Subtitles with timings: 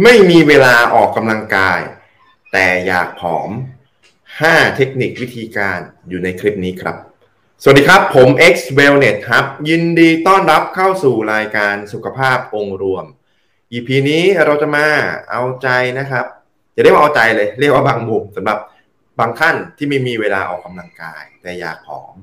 [0.00, 1.80] ไม่มีเวลาออกกำลังกาย
[2.52, 3.50] แต่อยากผอม
[4.12, 6.96] 5 เทคนิควิธีการอยู่ในคลิปนี้ครับ
[7.62, 13.04] สวัสดีครับ ผม X Wellness ครับ ยินดีต้อนรับเข้าสู่รายการสุขภาพองค์รวม
[13.72, 14.86] EP นี้เราจะมา
[15.30, 15.68] เอาใจ
[15.98, 16.26] นะครับ
[16.74, 18.58] จะเรียกว่าเอาใจเลย เรียกว่าบางมุมสำหรับ
[19.18, 22.14] บางท่านที่ไม่มีเวลาออกกำลังกาย แต่อยากผอม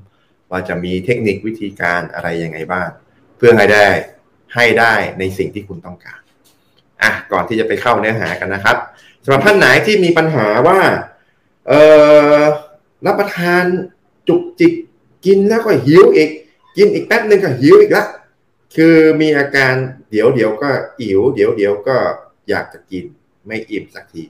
[0.50, 2.88] ว่าจะมีเทคนิควิธีการอะไรยังไงบ้าง
[3.36, 3.86] เพื่อให้ได้
[4.54, 6.19] ให้ได้ในสิ่งที่คุณต้องการ
[7.02, 8.76] อะก่อนที่จะไปเข้าเนื้อหากันนะครับ
[9.24, 10.78] สำหรับท่านไหนที่มีปัญหาว่า
[11.68, 11.72] เอ
[12.38, 12.40] อ
[13.06, 13.64] รับประทาน
[14.28, 14.72] จุกจิก
[15.24, 16.30] กินแล้วก็หิวอีก
[16.76, 18.04] กินอีกแป๊บนึงก็หิวอีกละ
[18.76, 19.74] คือมีอาการ
[20.10, 21.96] เดี๋ยวเดี๋ยวก็อิ๋วเดี๋ยวเดี๋ยวก็
[22.48, 23.04] อยากจะกิน
[23.46, 24.24] ไม่อิ่มสักที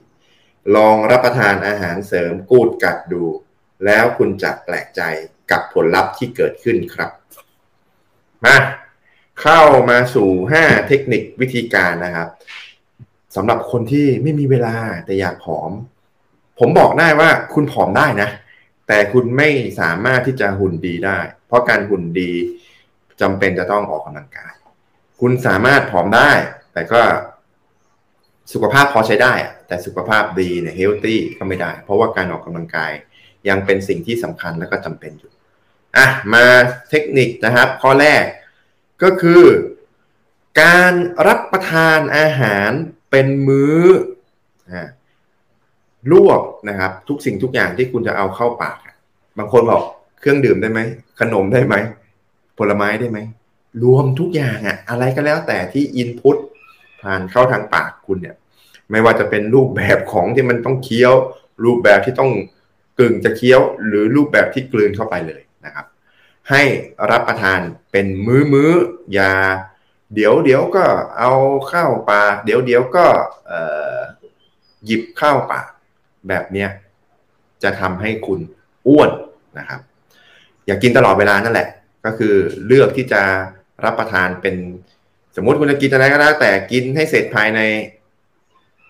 [0.75, 3.23] ลองรับประทานอาหารเสริมกูดกัดดู
[3.85, 5.01] แล้วคุณจะแปลกใจ
[5.51, 7.09] กับผลลัพธ์ที่เกิดขึ้นครับ
[8.45, 8.55] มา
[9.41, 10.29] เข้ามาสู่
[10.61, 12.29] 5 เทคนิควิธีการนะครับ
[13.35, 15.71] สำหรับคนที่ไม่มีเวลาแต่อยากผอม
[16.59, 18.29] ผมบอกได้ว่าคุณผอมได้นะ
[18.87, 19.49] แต่คุณไม่
[19.79, 22.31] สามารถที่จะหุ่นดีได้ เพราะการหุ่นดี
[23.21, 24.53] จำเป็นจะต้องออกกำลังกาย
[25.19, 26.31] คุณสามารถผอมได้
[26.73, 27.01] แต่ก็
[28.53, 29.33] สุขภาพพอใช้ได้
[29.67, 32.91] แต่สุขภาพดีเนี่ยเฮลตี้ก็ไม่ได้ เพราะว่าการออกกำลังกาย
[33.49, 35.31] ยังเป็นสิ่งที่สำคัญและก็จำเป็นอยู่
[35.97, 36.43] อะมา
[36.89, 38.23] เทคนิคนะครับ ข้อแรก
[39.03, 39.41] ก็คือ
[40.61, 40.93] การ
[41.27, 42.71] รับประทานอาหาร
[43.11, 43.79] เป็นมื้อ
[46.11, 48.77] ลวกนะครับ ทุกสิ่งทุกอย่างที่คุณจะเอาเข้าปาก
[49.37, 49.83] บางคนบอก
[50.19, 50.79] เครื่องดื่มได้ไหม
[51.19, 51.75] ขนมได้ไหม
[52.57, 53.19] ผลไม้ได้ไหม
[53.83, 56.37] รวมทุกอย่างอะอะไรก็แล้วแต่ที่อินพุต
[57.01, 58.35] ผ่านเข้าทางปากคุณเนี่ย
[58.91, 61.13] ไม่ว่าจะเป็นรูปแบบของที่มันต้องเคี้ยว
[61.65, 62.31] รูปแบบที่ต้อง
[62.99, 65.85] กึ่งจะเคี้ยว หรือรูปแบบที่กลืนเข้าไปเลยนะครับ
[66.51, 66.63] ให้
[67.11, 67.59] รับประทาน
[67.91, 68.71] เป็นมื้อมื้อ
[69.17, 69.33] ยา
[70.15, 70.85] เดี๋ยวเดี๋ยวก็
[71.17, 71.31] เอา
[71.71, 73.05] ข้าวปากเดี๋ยวเดี๋ยวก็
[74.85, 75.67] หยิบข้าวปาก
[76.27, 76.69] แบบเนี้ย
[77.63, 78.39] จะทำให้คุณ
[78.87, 79.09] อ้วน
[79.57, 79.81] นะครับ
[80.65, 81.67] อย่ากกินตลอดเวลานั่นแหละ
[82.05, 83.21] ก็คือเลือกที่จะ
[83.85, 84.55] รับประทานเป็น
[85.35, 87.59] สมมติคุณจะกินอะไรก็แล้วแต่กินให้เสร็จภายใน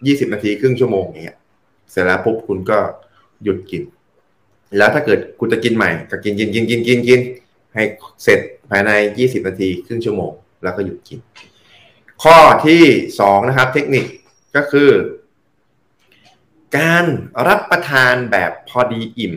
[0.05, 1.39] ยี่สิบนาทีครึ่งชั่วโมงอย่างเงี้ย
[1.91, 2.77] เสร็จแล้วปุ๊บคุณก็
[3.43, 3.83] หยุดกิน
[4.77, 7.19] แล้วถ้าเกิดคุณจะกินใหม่ก็กินกินกินกินกินกิน
[7.73, 7.83] ให้
[8.23, 8.39] เสร็จ
[8.69, 10.31] ภายในยี่สิบนาที ครึ่งชั่วโมง
[10.63, 11.19] แล้วก็หยุดกิน
[12.23, 12.83] ข้อที่
[13.19, 14.05] สองนะครับ เทคนิค
[14.55, 14.89] ก็คือ
[16.77, 17.05] การ
[17.47, 19.33] รับประทานแบบพอดีอิ่ม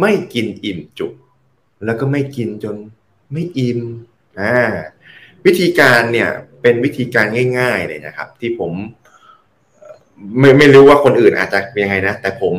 [0.00, 1.12] ไม่กินอิ่มจุก
[1.84, 2.76] แล้วก็ไม่กินจน
[3.32, 3.80] ไม่อิ่ม
[4.40, 4.56] อ่า
[5.46, 6.28] วิธีการเนี่ย
[6.62, 7.26] เป็นวิธีการ
[7.58, 8.72] ง่าย ๆ เลยนะครับ ที่ผม
[10.38, 12.54] ไม่ไม่รู้ว่าคนอื่นอาจจะเป็นยังไงนะ แต่ผม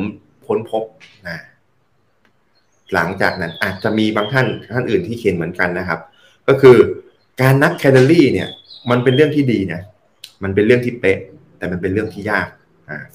[0.46, 0.84] ค้นพบ
[1.28, 1.38] นะ
[2.94, 6.00] หลังจากนั้นอาจจะมีบางท่านท่านอื่นที่เขียนเหมือนกันนะครับ
[6.48, 6.76] ก็คือ
[7.42, 8.48] การนับแคลอรี่เนี่ย
[8.90, 9.80] มันเป็นเรื่องที่ดีนะ
[10.42, 11.18] มันเป็นเรื่องที่เป๊ะ
[11.58, 12.48] แต่มันเป็นเรื่องที่ยาก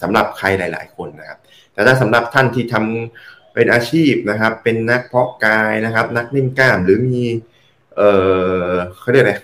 [0.02, 1.40] สำหรับใครหลาย ๆ คนนะครับ
[1.74, 7.24] แต่ถ้าสำหรับท่านที่ทำเป็นอาชีพนะครับ เป็นนักเพาะกายนะครับ นักเล่นกล้ามหรือมี
[7.96, 8.02] เอ
[8.70, 9.36] อเขาเรียกอะไร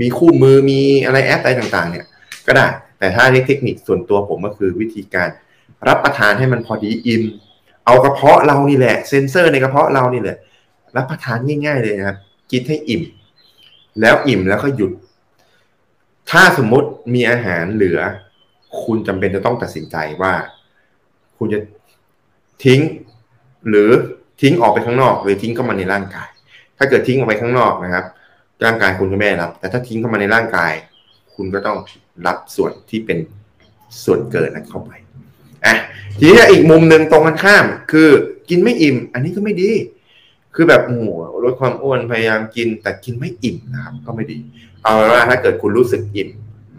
[0.00, 2.06] มีคู่มือมีอะไรแอปอะไรต่างๆ เนี่ย
[2.46, 2.66] ก็ได้
[2.98, 5.28] แต่ถ้าเทคนิคส่วนตัวผมก็คือวิธีการ
[5.88, 7.22] รับประทานให้มันพอดีอิ่ม
[7.88, 10.36] เอากระเพาะเรานี่แหละ เซนเซอร์ในกระเพาะเรานี่แหละ
[10.96, 12.18] รับประทานง่ายๆเลยนะครับ
[12.50, 13.02] กินให้อิ่ม
[14.00, 14.92] แล้วอิ่มแล้วก็หยุด
[16.30, 17.98] ถ้าสมมติมีอาหารเหลือ
[18.82, 20.32] คุณจำเป็นจะต้องตัดสินใจว่า
[21.38, 21.58] คุณจะ
[22.64, 22.80] ทิ้ง
[23.68, 23.90] หรือ
[24.40, 26.28] ทิ้งออกไปข้างนอกหรือทิ้งเข้ามาในร่างกาย
[26.78, 28.04] ถ้าเกิดทิ้งออกไปข้างนอกนะครับ
[28.64, 30.72] ร่างกายคุณก็ไม่รับ แต่ถ้าทิ้งเข้ามาในร่างกาย
[31.34, 31.78] คุณก็ต้อง
[32.26, 33.18] รับส่วนที่เป็น
[34.04, 34.92] ส่วนเกินนั้นเข้าไป
[35.66, 35.74] อะ
[36.18, 38.08] ทีนี้อีกมุมหนึ่งตรงกันข้าม คือ
[38.48, 39.70] กินไม่อิ่ม อันนี้ก็ไม่ดี
[40.54, 41.06] คือแบบโอ้โห
[41.42, 44.38] ลดความอ้วนพยายามกิน แต่กินไม่อิ่มนะครับ ก็ไม่ดี
[44.82, 46.30] เอาว่าถ้าเกิดคุณรู้สึกอิ่ม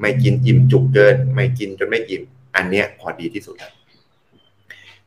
[0.01, 2.23] ไม่กินอิ่มจุกเกิน ไม่กินจนไม่อิ่ม
[2.55, 3.55] อันเนี้ยพอดีที่สุด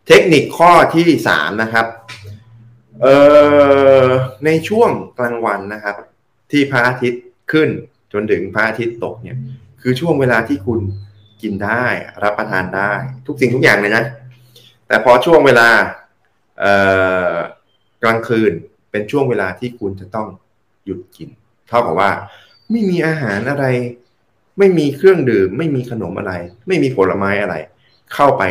[0.07, 1.87] เทคนิคข้อที่สามนะครับ
[3.01, 3.15] เอ่
[4.07, 4.09] อ
[4.45, 5.97] ในช่วงกลางวันนะครับ
[6.51, 7.69] ที่พระอาทิตย์ขึ้น
[8.13, 9.39] จนถึงพระอาทิตย์ตกเนี่ย
[9.81, 10.81] คือช่วงเวลาที่คุณ
[11.43, 11.85] กินได้
[12.23, 12.93] รับประทานได้
[13.27, 14.05] ทุกสิ่งทุกอย่างเลยนะ
[14.87, 15.69] แต่พอช่วงเวลา
[18.03, 18.53] กลางคืน
[18.91, 20.29] เป็นช่วงเวลาที่คุณจะต้อง
[20.85, 21.29] หยุดกิน
[21.69, 22.11] เท่ากับว่า
[22.71, 23.67] ไม่มีอาหารอะไร
[24.59, 26.33] ไม่มีเครื่องดื่ม ไม่มีขนมอะไร
[26.69, 27.55] ไม่มีผลไม้อะไร
[28.15, 28.43] เข้าไป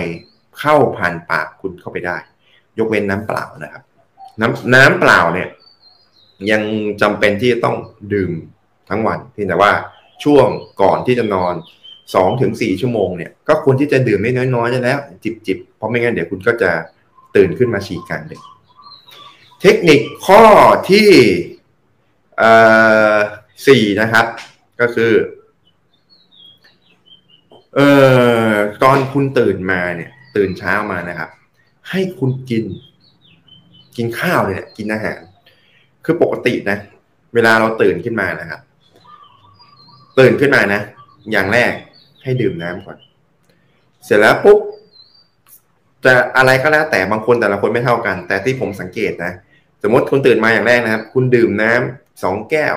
[0.60, 2.18] เข้าผ่านปากคุณเข้าไปได้
[2.78, 3.84] ยกเว้นน้ำเปล่านะครับ
[4.42, 5.50] น้ำน้ำเปล่าเนี่ย
[6.52, 6.62] ยัง
[7.02, 7.76] จำเป็นที่จะต้อง
[8.14, 8.32] ดื่ม
[8.90, 9.72] ทั้งวันเพียงแต่ว่า
[10.24, 10.48] ช่วง
[10.82, 11.54] ก่อนที่จะนอน
[12.14, 16.72] สองถึงสี่ชั่วโมงเนี่ยก็ควรที่จะดื่มไม่น้อยๆแล้ว จิบๆ เพราะไม่งั้นเดี๋ยวคุณก็จะ
[17.36, 18.42] ตื่นขึ้นมาฉี่กลางดึก
[19.62, 20.44] เทคนิคข้อ
[20.92, 21.10] ที่
[23.68, 24.26] สี่นะครับ
[24.80, 25.14] ก็คือ
[27.76, 27.90] เอ่
[28.52, 28.54] อ
[28.84, 31.30] ตอนคุณตื่นมาเนี่ย ตื่นเช้ามานะครับ
[31.90, 32.66] ให้คุณกิน
[33.98, 35.20] กินข้าวเนี่ยกินอาหาร
[36.06, 36.78] คือปกตินะ
[37.34, 38.62] เวลาเราตื่นขึ้นมานะครับ
[40.20, 40.82] ตื่นขึ้นมานะ
[41.32, 41.74] อย่างแรก
[42.24, 42.98] ให้ดื่มน้ำก่อน
[44.06, 44.60] เสร็จแล้วปุ๊บ
[46.06, 49.32] จะอะไรก็แล้วแต่บางคนแต่ละคนไม่เท่ากัน แต่ที่ผมสังเกตนะ
[49.84, 52.76] สมมติคุณตื่นมาอย่างแรกนะครับ คุณดื่มน้ำสองแก้ว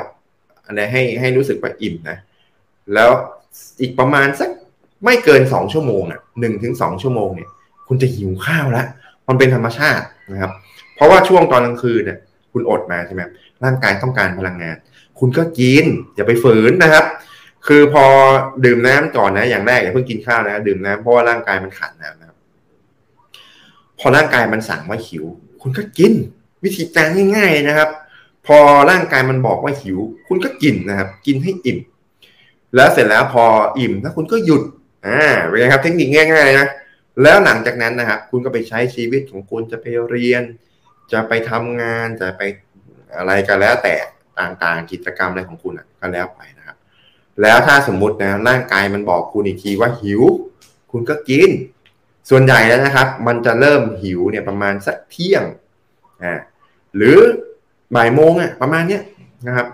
[0.66, 2.18] อันนี้ให้ให้รู้สึกว่าอิ่มนะ
[2.94, 3.10] แล้ว
[3.80, 4.50] อีกประมาณสัก
[5.04, 7.48] ไม่เกินสองชั่วโมงอะหนึ่งถึงสองชั่วโมงเนี่ย
[7.88, 8.86] คุณจะหิวข้าวแล้ว
[9.28, 10.52] มันเป็นธรรมชาตินะครับ
[10.94, 12.18] เพราะว่าช่วงตอนกลางคืนเนี่ย
[12.52, 13.22] คุณอดมาใช่ไหม
[13.64, 14.76] ร่างกายต้องการพลังงาน
[15.18, 17.04] คุณก็กินอย่าไปฝืนนะครับ
[17.66, 18.04] คือพอ
[18.64, 22.38] ดื่มน้ำก่อนนะ อย่างแรกอย่าเพิ่งกินข้าวนะดื่มน้ำเพราะว่าร่างกายมันขาดน้ำนะครับ
[23.98, 25.24] พอร่างกายมันสั่งว่าหิว
[25.62, 26.12] คุณก็กิน
[26.64, 27.88] วิธีการง่าย ๆนะครับ
[28.46, 28.58] พอ
[28.90, 31.78] ร่างกายมันบอกว่าหิว คุณก็กินนะครับ กินให้อิ่ม
[32.74, 33.44] แล้วเสร็จแล้วพอ
[33.78, 34.62] อิ่มแล้วคุณก็หยุด
[35.06, 36.66] อ่าเป็นไงครับ เทคนิคง่ายๆนะ
[37.22, 40.42] แล้วหลังจากนั้นนะครับ คุณก็ไปใช้ชีวิตของคุณจะไปเรียน
[41.12, 42.42] จะไปทำงานจะไป
[43.16, 43.94] อะไรก็แล้วแต่
[44.40, 46.63] ต่างๆ กิจกรรมอะไรของคุณอะก็แล้วไปนะ
[47.42, 50.22] แล้วถ้าสมมุตินะร่างกายมันบอกคุณอีกทีว่าหิว
[50.90, 51.50] คุณก็กิน
[52.30, 55.44] ส่วนใหญ่แล้วนะครับ มันจะเริ่มหิวเนี่ยประมาณสักเที่ยง
[56.22, 56.34] อ่า
[56.96, 57.18] หรือ
[57.94, 59.02] บ่ายโมงอะประมาณเนี้ย
[59.46, 59.66] นะครับ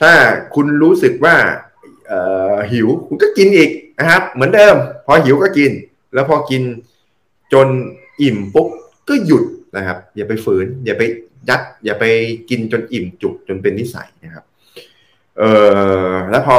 [0.00, 0.12] ถ้า
[0.54, 1.36] คุณรู้สึกว่า
[2.72, 4.76] หิวคุณก็กินอีกนะครับ เหมือนเดิม
[5.06, 5.70] พอหิวก็กิน
[6.14, 6.62] แล้วพอกิน
[7.52, 7.68] จน
[8.22, 8.68] อิ่มปุ๊บ
[9.08, 9.44] ก็หยุด
[9.76, 11.02] นะครับ อย่าไปฝืน อย่าไป
[11.48, 12.04] ยัด อย่าไป
[12.50, 14.44] กินจนอิ่มจุกจนเป็นนิสัยนะครับ
[15.38, 15.42] เอ
[16.10, 16.58] อแล้วพอ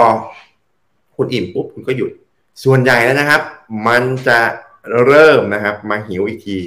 [1.15, 2.11] คุณอิ่มปุ๊บคุณก็หยุด
[2.63, 3.41] ส่วนใหญ่แล้วนะครับ
[3.87, 4.39] มันจะ
[5.05, 6.57] เริ่มนะครับ มาหิวอีกที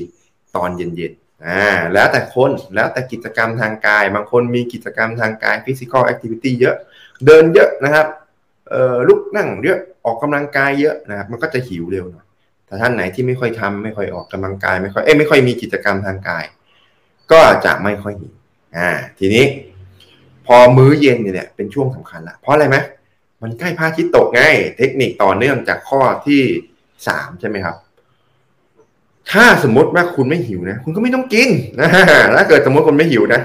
[0.56, 6.76] ตอนเย็นๆอ่าแล้วแต่คนแล้วแต่กิจกรรมทางกาย บางคนมีกิจกรรมทางกาย physical activity เยอะ
[7.26, 8.06] เดินเยอะนะครับ
[8.70, 12.26] เอ่อลุกนั่งเยอะออกกำลังกายเยอะนะครับ มันก็จะหิวเร็วหน่อย
[12.66, 16.44] แต่ท่านไหนที่ไม่ค่อยทำไม่ค่อยออกกำลังกายไม่ค่อยเอ้ไม่ค่อยมีกิจกรรมทางกาย
[17.32, 18.34] ก็จะไม่ค่อยหิว
[18.76, 18.88] อ่า
[19.18, 19.44] ทีนี้
[20.50, 22.76] พอมื้อเย็นเนี่ยเป็นช่วงสำคัญละเพราะอะไรไหม
[23.42, 24.40] มันใกล้พระอาทิตย์ตกไง
[24.78, 26.40] เทคนิคต่อเนื่องจากข้อที่
[27.08, 27.76] สามใช่ไหมครับ
[29.32, 31.48] ถ้าสมมติว่าคุณไม่หิวนะ คุณก็ไม่ต้องกิน
[31.80, 31.88] นะ
[32.36, 33.40] ถ้าเกิดสมมติคุณไม่หิวนะ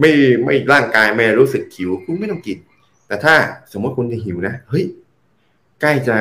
[0.00, 0.10] ไม่
[0.44, 2.58] ไม่ร่างกายไม่รู้สึกหิว คุณไม่ต้องกิน
[3.06, 3.34] แต่ถ้า
[3.72, 4.84] สมมติคุณจะหิวนะเฮ้ย
[5.80, 6.16] ใกล้จะ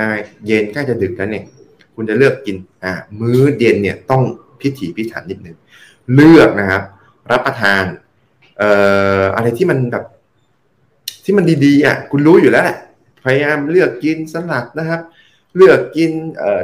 [0.46, 1.46] เย็นใกล้จะดึกแล้วเนี่ย
[1.96, 4.24] คุณจะเลือกกิน อ่า มื้อเย็นเนี่ยต้อง
[4.62, 5.58] พิถีพิถันนิดนึง
[6.14, 6.84] เลือกนะครับ
[7.32, 7.84] รับประทาน
[8.62, 8.74] เอ่
[9.22, 10.06] ออะไรที่มันแบบ
[11.24, 12.78] ที่มันดีๆอะคุณรู้อยู่แล้วแหละ
[13.24, 15.02] พยายามเลือกกินสลัดนะครับ
[15.56, 16.12] เลือกกิน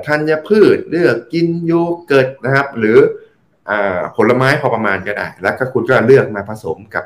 [0.08, 1.74] ธัญพืช เลือกกินโย
[2.08, 2.98] เกิร์ตนะครับ หรือ
[4.16, 7.06] ผลไม้พอประมาณก็ได้ แล้วก็คุณก็เลือกมาผสมกับ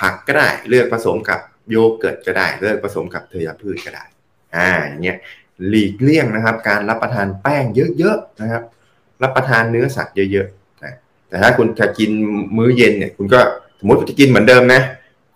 [0.00, 1.40] ผักก็ได้ เลือกผสมกับ
[1.70, 4.04] โยเกิร์ตก็ได้ เลือกผสมกับเทยพืชก็ได้
[4.56, 5.18] อ่าอย่างเงี้ย
[5.68, 7.64] หลีกเลี่ยงนะครับ การรับประทานแป้ง
[7.98, 8.62] เยอะๆนะครับ
[9.22, 10.61] รับประทานเนื้อสัตว์เยอะๆนะ
[11.32, 12.10] แต่ถ้าคุณจะกิน
[12.56, 13.40] มื้อเย็นเนี่ย คุณก็
[13.78, 14.80] สมมติจะกินเหมือนเดิมนะ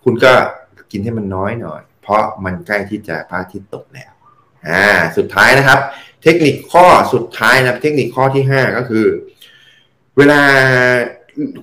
[0.03, 0.31] คุณก็
[0.91, 4.11] กินให้มันน้อยหน่อย เพราะมันใกล้ที่จะพระอาทิตย์ตกแล้ว
[4.67, 4.85] อ่า
[5.17, 5.79] สุดท้ายนะครับ
[6.23, 9.05] เทคนิคข้อสุดท้ายนะเทคนิคข้อที่ห้าก็คือ
[10.17, 10.41] เวลา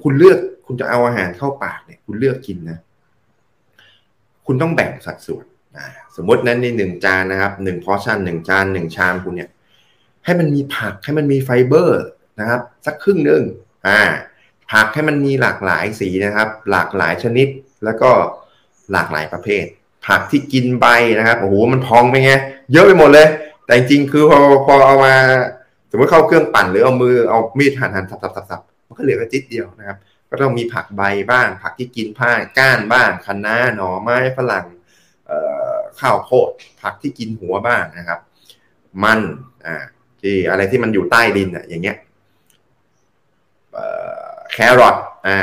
[0.02, 2.78] คุณเลือกคุณจะเอาอาหารเข้าปากเนี่ย คุณเลือกกินนะ
[4.46, 5.44] คุณต้องแบ่งสัดส่วน
[6.16, 9.50] สมมตินั้นในหนึ่งจานนะครับหนึ่งพอชั่นหนึ่งจานหนึ่งชามคุณเนี่ย
[10.24, 12.04] ให้มันมีผักให้มันมีไฟเบอร์
[12.40, 13.42] นะครับ สักครึ่งหนึ่ง
[13.86, 14.00] อ่า
[14.72, 17.48] ผักให้มันมีหลากหลายสีนะครับ หลากหลายชนิด
[17.84, 18.10] แล้วก็
[18.92, 19.64] หลากหลายประเภท
[20.06, 20.86] ผักที่กินใบ
[21.18, 22.32] นะครับโอ้โหมันพองไปไง
[22.72, 23.28] เยอะไปหมดเลย
[23.66, 25.14] แต่จริงคือพอพอเอามา
[25.90, 29.98] สมมติเข้าเครื่องปั่นหรือเอามือเอามีดหั่นหั่นสับสับสับสับมันก็เหลือแค่จิตเดียวนะครับ
[30.30, 34.66] ก็ต้องมีผักใบบ้าง ผักที่กินผ้าก้านบ้างคะน้าหน่อไม้ฝรั่ง
[36.00, 36.50] ข้าวโพด
[36.82, 38.18] ผักที่กินหัวบ้างนะครับ
[39.04, 39.18] มัน
[39.66, 39.76] อ่า
[40.20, 41.96] ที่อะไรที่มันอยู่ใต้ดินอะอย่างเงี้ย
[44.52, 44.96] แครอท
[45.28, 45.40] อ่า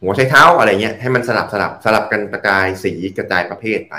[0.00, 3.94] หัวไชเท้าอะไรเงี้ยให้มันสลับสลับสลับกันกระจายสีกระจายประเภทไป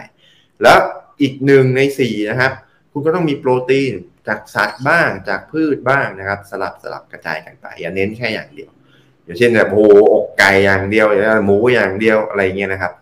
[0.62, 0.80] แล้ว
[1.22, 2.52] อีกหนึ่งในสี่นะครับ
[2.92, 3.94] คุณก็ต้องมีโปรตีน
[4.28, 8.70] จากสัตว์บ้างจากพืชบ้างนะครับ สลับสลับกระจายกันไปอย่าเน้นแค่อย่างเดียว
[9.24, 11.08] อย่างเช่นแบบโอ้อกไก่อย่างเดียว
[11.46, 12.94] หมูอย่างเดียวอะไรเงี้ยนะครับ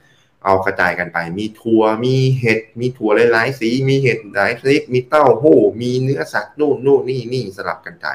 [0.46, 8.08] เอากระจายกันไป มีถั่วมีเห็ดมีถั่วหลายๆสี มีเห็ดหลายชนิดมีเต้าหู้มีเนื้อสัตว์นู่นนู่นนี่นี่สลับกันไป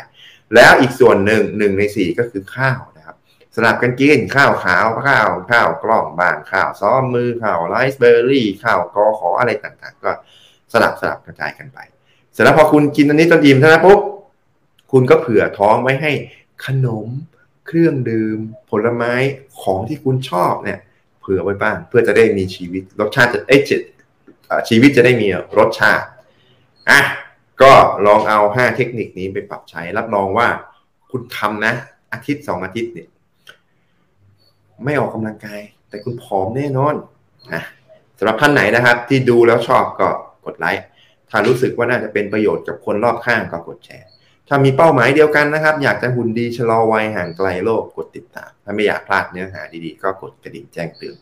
[0.54, 3.16] แล้วอีกส่วนหนึ่งหนึ่งในสี่ก็คือข้าวนะครับ
[3.54, 10.12] สลับกันกินข้าวขาวข้าวข้าวกล้องบางข้าวซ้อมมือข้าวไรซ์เบอร์รี่ข้าวกอขออะไรต่างๆ ก็
[10.72, 11.78] สลับสลับกระจายกันไป
[12.32, 14.00] เสร็จแล้วพอคุณกินอันนี้จนอิ่มเท่านั้นปุ๊บ
[14.92, 16.12] คุณก็เผื่อท้องไว้ให้
[16.66, 17.06] ขนม
[17.66, 18.38] เครื่องดื่ม
[18.70, 19.14] ผลไม้
[19.62, 20.78] ของที่คุณชอบเนี่ย
[21.20, 23.58] เผื่อไว้บ้างเพื่อจะได้มีชีวิตรสชาติจะเอ้
[24.68, 25.26] ชีวิตจะได้มี
[25.58, 26.04] รสชาติ
[26.90, 27.00] อะ
[27.62, 27.72] ก็
[28.06, 30.48] ลองเอา 5 เทคนิคนี้ไปปรับใช้ รับรองว่า
[31.10, 31.74] คุณทำนะ
[32.12, 33.08] อาทิตย์ 2 อาทิตย์เนี่ย
[34.84, 36.94] ไม่ออกกำลังกาย แต่คุณผอมแน่นอน
[37.54, 37.62] นะ
[38.18, 40.08] สำหรับท่านไหนนะครับ ที่ดูแล้วชอบก็
[40.46, 40.84] กดไลค์
[41.30, 44.08] ถ้ารู้สึกว่าน่าจะเป็นประโยชน์กับคนรอบข้างก็กดแชร์
[44.48, 51.16] ถ้ามีเป้าหมายเดียวกันนะครับ อยากจะหุ่นดีชะลอวัยห่างไกลโรคกดติดตาม ถ้าไม่อยากพลาดเนื้อหาดีๆ ก็กดกระดิ่งแจ้งเตือน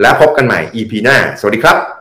[0.00, 1.99] แล้วพบกันใหม่ EP หน้า สวัสดีครับ